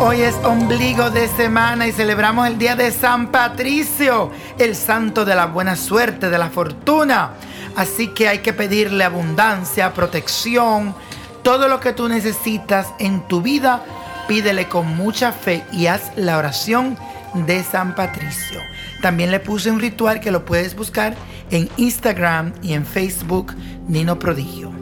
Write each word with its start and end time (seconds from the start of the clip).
hoy 0.00 0.20
es 0.20 0.34
ombligo 0.44 1.10
de 1.10 1.26
semana 1.26 1.86
y 1.86 1.92
celebramos 1.92 2.46
el 2.46 2.58
día 2.58 2.76
de 2.76 2.90
San 2.92 3.28
Patricio, 3.28 4.30
el 4.58 4.76
santo 4.76 5.24
de 5.24 5.34
la 5.34 5.46
buena 5.46 5.74
suerte, 5.74 6.28
de 6.28 6.38
la 6.38 6.50
fortuna. 6.50 7.30
Así 7.74 8.08
que 8.08 8.28
hay 8.28 8.40
que 8.40 8.52
pedirle 8.52 9.04
abundancia, 9.04 9.94
protección, 9.94 10.94
todo 11.42 11.68
lo 11.68 11.80
que 11.80 11.92
tú 11.92 12.08
necesitas 12.08 12.88
en 12.98 13.26
tu 13.26 13.40
vida, 13.40 13.82
pídele 14.28 14.68
con 14.68 14.96
mucha 14.96 15.32
fe 15.32 15.64
y 15.72 15.86
haz 15.86 16.12
la 16.16 16.36
oración 16.36 16.98
de 17.34 17.62
San 17.64 17.94
Patricio. 17.94 18.60
También 19.00 19.30
le 19.30 19.40
puse 19.40 19.70
un 19.70 19.80
ritual 19.80 20.20
que 20.20 20.30
lo 20.30 20.44
puedes 20.44 20.76
buscar 20.76 21.14
en 21.50 21.70
Instagram 21.78 22.52
y 22.62 22.74
en 22.74 22.84
Facebook, 22.84 23.54
Nino 23.88 24.18
Prodigio. 24.18 24.73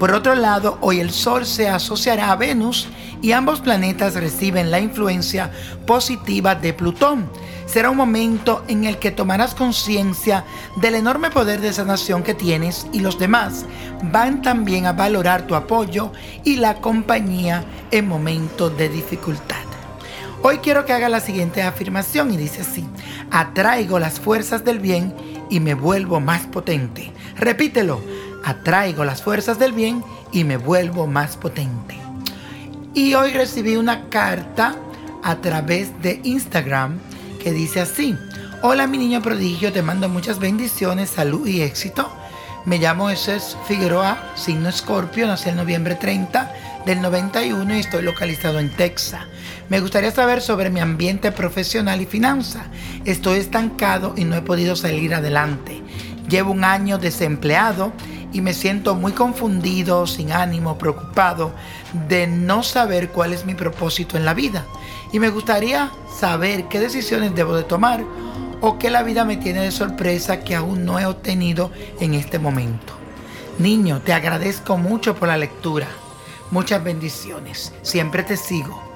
Por 0.00 0.12
otro 0.12 0.34
lado, 0.34 0.78
hoy 0.80 0.98
el 0.98 1.10
Sol 1.10 1.44
se 1.44 1.68
asociará 1.68 2.32
a 2.32 2.36
Venus 2.36 2.88
y 3.20 3.32
ambos 3.32 3.60
planetas 3.60 4.14
reciben 4.14 4.70
la 4.70 4.80
influencia 4.80 5.50
positiva 5.86 6.54
de 6.54 6.72
Plutón. 6.72 7.30
Será 7.66 7.90
un 7.90 7.98
momento 7.98 8.64
en 8.66 8.84
el 8.84 8.96
que 8.96 9.10
tomarás 9.10 9.54
conciencia 9.54 10.46
del 10.76 10.94
enorme 10.94 11.30
poder 11.30 11.60
de 11.60 11.74
sanación 11.74 12.22
que 12.22 12.32
tienes 12.32 12.86
y 12.94 13.00
los 13.00 13.18
demás 13.18 13.66
van 14.04 14.40
también 14.40 14.86
a 14.86 14.94
valorar 14.94 15.46
tu 15.46 15.54
apoyo 15.54 16.12
y 16.44 16.56
la 16.56 16.76
compañía 16.76 17.62
en 17.90 18.08
momentos 18.08 18.74
de 18.78 18.88
dificultad. 18.88 19.66
Hoy 20.42 20.60
quiero 20.62 20.86
que 20.86 20.94
haga 20.94 21.10
la 21.10 21.20
siguiente 21.20 21.60
afirmación 21.60 22.32
y 22.32 22.38
dice 22.38 22.62
así, 22.62 22.86
atraigo 23.30 23.98
las 23.98 24.18
fuerzas 24.18 24.64
del 24.64 24.78
bien 24.78 25.14
y 25.50 25.60
me 25.60 25.74
vuelvo 25.74 26.20
más 26.20 26.46
potente. 26.46 27.12
Repítelo, 27.36 28.00
atraigo 28.44 29.04
las 29.04 29.22
fuerzas 29.22 29.58
del 29.58 29.72
bien 29.72 30.04
y 30.32 30.44
me 30.44 30.56
vuelvo 30.56 31.06
más 31.06 31.36
potente. 31.36 31.96
Y 32.94 33.14
hoy 33.14 33.32
recibí 33.32 33.76
una 33.76 34.08
carta 34.08 34.74
a 35.22 35.36
través 35.36 36.00
de 36.02 36.20
Instagram 36.24 36.98
que 37.42 37.52
dice 37.52 37.80
así, 37.80 38.16
hola 38.62 38.86
mi 38.86 38.98
niño 38.98 39.22
prodigio, 39.22 39.72
te 39.72 39.82
mando 39.82 40.08
muchas 40.08 40.38
bendiciones, 40.38 41.10
salud 41.10 41.46
y 41.46 41.62
éxito. 41.62 42.10
Me 42.66 42.78
llamo 42.78 43.08
Jesús 43.08 43.56
Figueroa, 43.66 44.32
signo 44.34 44.68
Escorpio, 44.68 45.26
nací 45.26 45.48
el 45.48 45.56
noviembre 45.56 45.94
30 45.94 46.52
del 46.84 47.00
91 47.00 47.76
y 47.76 47.80
estoy 47.80 48.02
localizado 48.02 48.58
en 48.58 48.74
Texas. 48.76 49.22
Me 49.68 49.80
gustaría 49.80 50.10
saber 50.10 50.42
sobre 50.42 50.68
mi 50.68 50.80
ambiente 50.80 51.32
profesional 51.32 52.00
y 52.00 52.06
finanza. 52.06 52.64
Estoy 53.04 53.38
estancado 53.38 54.14
y 54.16 54.24
no 54.24 54.36
he 54.36 54.42
podido 54.42 54.76
salir 54.76 55.14
adelante. 55.14 55.80
Llevo 56.28 56.52
un 56.52 56.64
año 56.64 56.98
desempleado 56.98 57.92
y 58.32 58.40
me 58.40 58.54
siento 58.54 58.94
muy 58.94 59.12
confundido, 59.12 60.06
sin 60.06 60.32
ánimo, 60.32 60.78
preocupado 60.78 61.52
de 62.08 62.26
no 62.26 62.62
saber 62.62 63.10
cuál 63.10 63.32
es 63.32 63.44
mi 63.44 63.54
propósito 63.54 64.16
en 64.16 64.24
la 64.24 64.34
vida. 64.34 64.64
Y 65.12 65.18
me 65.18 65.30
gustaría 65.30 65.90
saber 66.18 66.68
qué 66.68 66.80
decisiones 66.80 67.34
debo 67.34 67.56
de 67.56 67.64
tomar 67.64 68.04
o 68.60 68.78
qué 68.78 68.90
la 68.90 69.02
vida 69.02 69.24
me 69.24 69.36
tiene 69.36 69.60
de 69.60 69.70
sorpresa 69.70 70.40
que 70.40 70.54
aún 70.54 70.84
no 70.84 70.98
he 70.98 71.06
obtenido 71.06 71.70
en 71.98 72.14
este 72.14 72.38
momento. 72.38 72.92
Niño, 73.58 74.00
te 74.00 74.12
agradezco 74.12 74.76
mucho 74.76 75.16
por 75.16 75.28
la 75.28 75.36
lectura. 75.36 75.88
Muchas 76.50 76.82
bendiciones. 76.82 77.72
Siempre 77.82 78.22
te 78.22 78.36
sigo. 78.36 78.90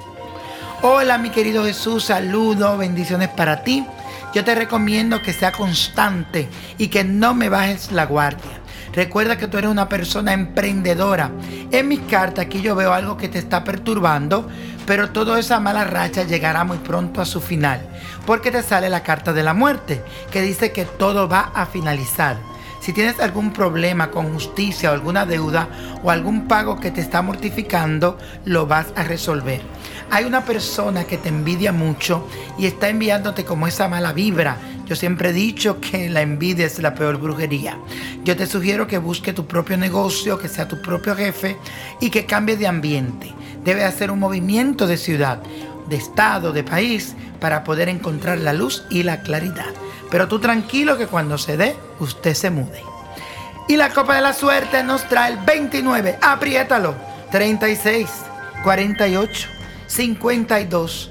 Hola 0.83 1.19
mi 1.19 1.31
querido 1.31 1.65
Jesús, 1.65 2.05
saludos, 2.05 2.79
bendiciones 2.79 3.29
para 3.31 3.65
ti. 3.65 3.87
Yo 4.35 4.45
te 4.45 4.55
recomiendo 4.55 5.23
que 5.23 5.33
sea 5.33 5.53
constante 5.53 6.49
y 6.77 6.89
que 6.89 7.05
no 7.05 7.35
me 7.35 7.49
bajes 7.49 7.91
la 7.93 8.05
guardia. 8.05 8.64
Recuerda 8.95 9.37
que 9.37 9.49
tú 9.49 9.59
eres 9.59 9.71
una 9.71 9.89
persona 9.89 10.33
emprendedora. 10.33 11.31
En 11.71 11.89
mis 11.89 12.01
cartas 12.01 12.47
aquí 12.47 12.63
yo 12.63 12.77
veo 12.77 12.93
algo 12.93 13.17
que 13.17 13.29
te 13.29 13.39
está 13.39 13.65
perturbando, 13.65 14.49
pero 14.87 15.11
toda 15.11 15.41
esa 15.41 15.59
mala 15.59 15.85
racha 15.85 16.23
llegará 16.23 16.65
muy 16.65 16.79
pronto 16.79 17.21
a 17.21 17.27
su 17.27 17.41
final, 17.41 17.89
porque 18.27 18.51
te 18.51 18.63
sale 18.63 18.89
la 18.89 19.03
carta 19.03 19.33
de 19.33 19.43
la 19.43 19.55
muerte, 19.55 20.03
que 20.31 20.43
dice 20.43 20.73
que 20.73 20.85
todo 20.85 21.29
va 21.29 21.51
a 21.55 21.67
finalizar. 21.67 22.37
Si 22.81 22.93
tienes 22.93 23.19
algún 23.19 23.51
problema 23.51 24.11
con 24.11 24.35
justicia 24.35 24.91
o 24.91 24.93
alguna 24.93 25.25
deuda 25.25 25.69
o 26.03 26.11
algún 26.11 26.47
pago 26.47 26.79
que 26.79 26.91
te 26.91 27.01
está 27.01 27.23
mortificando, 27.23 28.19
lo 28.45 28.67
vas 28.67 28.89
a 28.95 29.05
resolver. 29.05 29.63
Hay 30.11 30.25
una 30.25 30.45
persona 30.45 31.05
que 31.05 31.17
te 31.17 31.31
envidia 31.31 31.73
mucho 31.73 32.29
y 32.59 32.67
está 32.67 32.91
enviándote 32.91 33.47
como 33.47 33.67
esa 33.67 33.89
mala 33.89 34.13
vibra. 34.13 34.59
Yo 34.87 34.97
siempre 34.97 35.31
he 35.31 35.33
dicho 35.33 35.81
que 35.81 36.11
la 36.11 36.21
envidia 36.21 36.67
es 36.67 36.79
la 36.79 36.95
peor 36.95 37.19
brujería. 37.19 37.79
Yo 38.25 38.37
te 38.37 38.47
sugiero 38.47 38.87
que 38.87 38.99
busque 38.99 39.33
tu 39.33 39.47
propio 39.47 39.77
negocio, 39.77 40.39
que 40.39 40.49
sea 40.49 40.69
tu 40.69 40.83
propio 40.83 41.17
jefe 41.17 41.57
y 42.01 42.11
que 42.11 42.27
cambie 42.27 42.57
de 42.57 42.67
ambiente. 42.67 43.33
Debe 43.65 43.85
hacer 43.85 44.11
un 44.11 44.19
movimiento 44.19 44.87
de 44.87 44.99
ciudad, 44.99 45.43
de 45.89 45.97
estado, 45.97 46.53
de 46.53 46.65
país 46.65 47.15
para 47.41 47.65
poder 47.65 47.89
encontrar 47.89 48.39
la 48.39 48.53
luz 48.53 48.85
y 48.91 49.03
la 49.03 49.23
claridad. 49.23 49.73
Pero 50.11 50.29
tú 50.29 50.39
tranquilo 50.39 50.99
que 50.99 51.07
cuando 51.07 51.39
se 51.39 51.57
dé, 51.57 51.75
usted 51.99 52.35
se 52.35 52.51
mude. 52.51 52.83
Y 53.69 53.77
la 53.77 53.91
copa 53.91 54.17
de 54.17 54.21
la 54.21 54.35
suerte 54.35 54.83
nos 54.83 55.09
trae 55.09 55.33
el 55.33 55.39
29, 55.39 56.19
apriétalo, 56.21 56.95
36, 57.31 58.11
48, 58.63 59.49
52, 59.87 61.11